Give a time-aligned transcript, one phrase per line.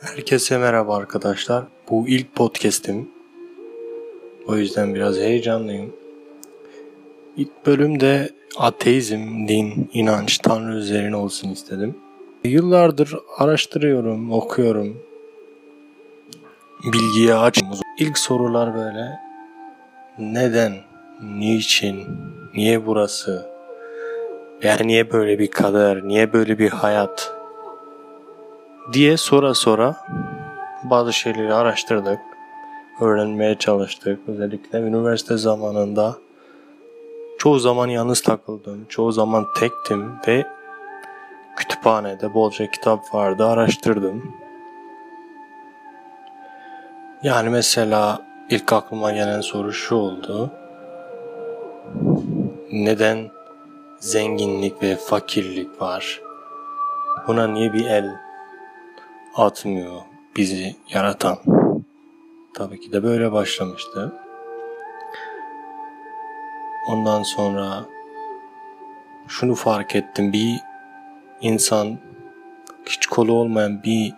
[0.00, 1.64] Herkese merhaba arkadaşlar.
[1.90, 3.08] Bu ilk podcast'im.
[4.46, 5.92] O yüzden biraz heyecanlıyım.
[7.36, 11.96] İlk bölümde ateizm, din, inanç, tanrı üzerine olsun istedim.
[12.44, 15.02] Yıllardır araştırıyorum, okuyorum.
[16.84, 17.68] Bilgiye açım.
[17.98, 19.10] İlk sorular böyle.
[20.18, 20.72] Neden?
[21.22, 22.06] Niçin?
[22.54, 23.46] Niye burası?
[24.62, 26.02] Yani niye böyle bir kader?
[26.02, 27.37] Niye böyle bir hayat?
[28.92, 29.96] Diye sora sora
[30.82, 32.20] bazı şeyleri araştırdık.
[33.00, 34.20] Öğrenmeye çalıştık.
[34.28, 36.16] Özellikle üniversite zamanında
[37.38, 38.86] çoğu zaman yalnız takıldım.
[38.88, 40.46] Çoğu zaman tektim ve
[41.56, 43.46] kütüphanede bolca kitap vardı.
[43.46, 44.32] Araştırdım.
[47.22, 50.50] Yani mesela ilk aklıma gelen soru şu oldu.
[52.72, 53.30] Neden
[53.98, 56.20] zenginlik ve fakirlik var?
[57.26, 58.27] Buna niye bir el
[59.38, 60.00] atmıyor
[60.36, 61.38] bizi yaratan.
[62.54, 64.12] Tabii ki de böyle başlamıştı.
[66.88, 67.84] Ondan sonra
[69.28, 70.32] şunu fark ettim.
[70.32, 70.60] Bir
[71.40, 71.98] insan
[72.86, 74.14] hiç kolu olmayan bir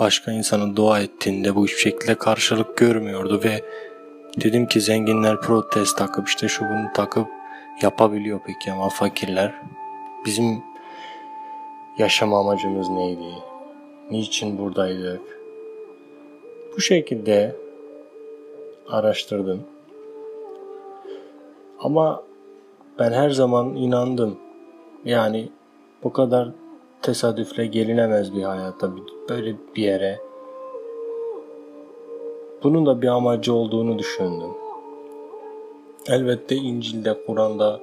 [0.00, 3.62] başka insanın dua ettiğinde bu hiçbir şekilde karşılık görmüyordu ve
[4.36, 7.28] dedim ki zenginler protest takıp işte şu bunu takıp
[7.82, 9.54] yapabiliyor peki ama fakirler
[10.26, 10.62] bizim
[11.98, 13.53] yaşam amacımız neydi?
[14.10, 15.40] Niçin buradaydık?
[16.76, 17.56] Bu şekilde
[18.88, 19.62] araştırdım.
[21.78, 22.22] Ama
[22.98, 24.38] ben her zaman inandım.
[25.04, 25.48] Yani
[26.02, 26.48] bu kadar
[27.02, 28.90] tesadüfle gelinemez bir hayata,
[29.28, 30.20] böyle bir yere.
[32.62, 34.50] Bunun da bir amacı olduğunu düşündüm.
[36.06, 37.80] Elbette İncil'de, Kur'an'da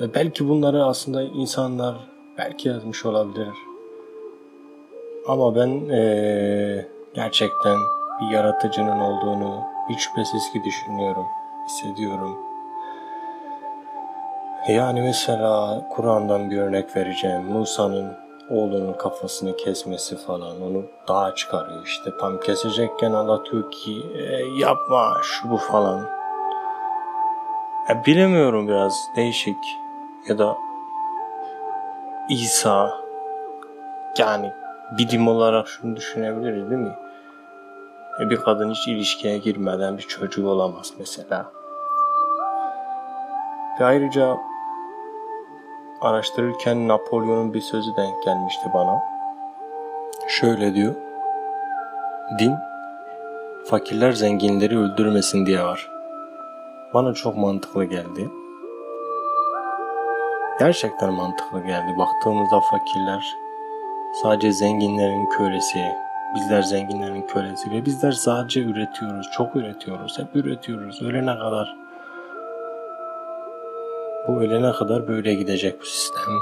[0.00, 3.69] ve belki bunları aslında insanlar belki yazmış olabilir.
[5.30, 7.76] Ama ben ee, gerçekten
[8.20, 11.26] bir yaratıcının olduğunu hiç şüphesiz ki düşünüyorum,
[11.66, 12.38] hissediyorum.
[14.68, 17.44] Yani mesela Kur'an'dan bir örnek vereceğim.
[17.44, 18.12] Musa'nın
[18.50, 24.22] oğlunun kafasını kesmesi falan onu dağa çıkarıyor işte tam kesecekken Allah diyor ki e,
[24.60, 26.08] yapma şu bu falan
[27.88, 29.78] ya bilemiyorum biraz değişik
[30.28, 30.56] ya da
[32.28, 33.00] İsa
[34.18, 34.52] yani
[34.98, 36.96] bilim olarak şunu düşünebiliriz değil mi?
[38.20, 41.52] E bir kadın hiç ilişkiye girmeden bir çocuğu olamaz mesela.
[43.80, 44.36] Ve ayrıca
[46.00, 49.00] araştırırken Napolyon'un bir sözü denk gelmişti bana.
[50.28, 50.94] Şöyle diyor.
[52.38, 52.54] Din
[53.64, 55.90] fakirler zenginleri öldürmesin diye var.
[56.94, 58.30] Bana çok mantıklı geldi.
[60.58, 61.98] Gerçekten mantıklı geldi.
[61.98, 63.36] Baktığımızda fakirler
[64.12, 65.84] sadece zenginlerin kölesi,
[66.34, 71.76] bizler zenginlerin kölesi ve bizler sadece üretiyoruz, çok üretiyoruz, hep üretiyoruz ölene kadar.
[74.28, 76.34] Bu ölene kadar böyle gidecek bu sistem.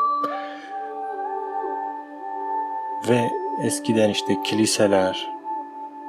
[3.09, 3.31] Ve
[3.65, 5.29] eskiden işte kiliseler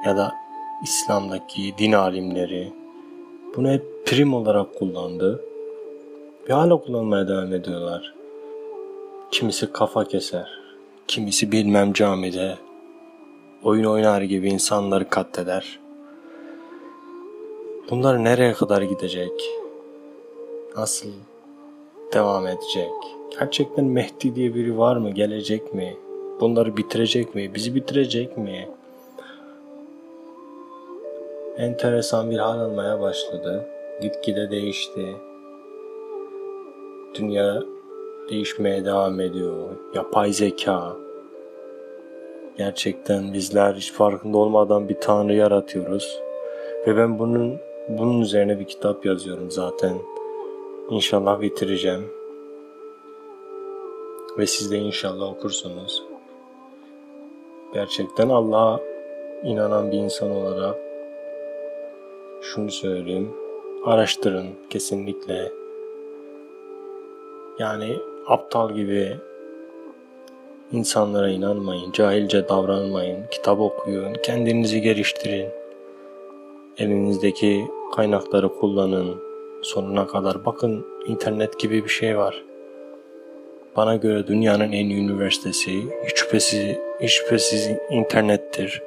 [0.06, 0.34] ya da
[0.82, 2.72] İslam'daki din alimleri
[3.56, 5.44] bunu hep prim olarak kullandı.
[6.48, 8.14] Ve hala kullanmaya devam ediyorlar.
[9.30, 10.60] Kimisi kafa keser,
[11.08, 12.58] kimisi bilmem camide
[13.62, 15.78] oyun oynar gibi insanları katleder.
[17.90, 19.32] Bunlar nereye kadar gidecek?
[20.76, 21.08] Nasıl
[22.12, 22.90] devam edecek?
[23.38, 25.10] Gerçekten Mehdi diye biri var mı?
[25.10, 25.96] Gelecek mi?
[26.40, 27.54] Bunları bitirecek mi?
[27.54, 28.68] Bizi bitirecek mi?
[31.56, 33.68] Enteresan bir hal almaya başladı.
[34.02, 35.16] Gitgide değişti.
[37.14, 37.62] Dünya
[38.30, 39.68] değişmeye devam ediyor.
[39.94, 40.96] Yapay zeka.
[42.58, 46.20] Gerçekten bizler hiç farkında olmadan bir tanrı yaratıyoruz.
[46.86, 47.58] Ve ben bunun
[47.88, 49.98] bunun üzerine bir kitap yazıyorum zaten.
[50.90, 52.08] İnşallah bitireceğim.
[54.38, 56.02] Ve siz de inşallah okursunuz.
[57.74, 58.80] Gerçekten Allah'a
[59.44, 60.76] inanan bir insan olarak
[62.42, 63.32] şunu söyleyeyim.
[63.84, 65.52] Araştırın kesinlikle.
[67.58, 67.96] Yani
[68.30, 69.16] aptal gibi
[70.72, 75.48] insanlara inanmayın, cahilce davranmayın, kitap okuyun, kendinizi geliştirin.
[76.78, 77.64] Elinizdeki
[77.96, 79.16] kaynakları kullanın
[79.62, 80.44] sonuna kadar.
[80.44, 82.44] Bakın internet gibi bir şey var.
[83.76, 88.82] Bana göre dünyanın en iyi üniversitesi hiç şüphesiz, hiç şüphesiz internettir.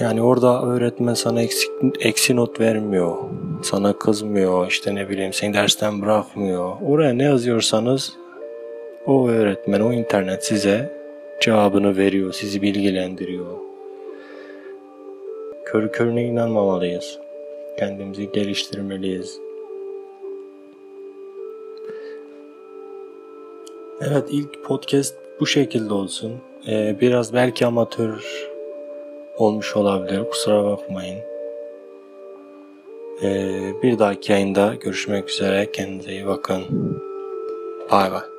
[0.00, 1.70] Yani orada öğretmen sana eksik,
[2.00, 3.16] eksi not vermiyor.
[3.62, 6.72] Sana kızmıyor, işte ne bileyim seni dersten bırakmıyor.
[6.86, 8.12] Oraya ne yazıyorsanız
[9.06, 10.92] o öğretmen, o internet size
[11.40, 13.46] cevabını veriyor, sizi bilgilendiriyor.
[15.64, 17.18] Körü körüne inanmamalıyız.
[17.78, 19.40] Kendimizi geliştirmeliyiz.
[24.00, 26.32] Evet ilk podcast bu şekilde olsun.
[26.68, 28.48] Ee, biraz belki amatör
[29.36, 30.24] olmuş olabilir.
[30.30, 31.18] Kusura bakmayın.
[33.22, 35.72] Ee, bir dahaki yayında görüşmek üzere.
[35.72, 36.64] Kendinize iyi bakın.
[37.90, 38.29] Bay bay.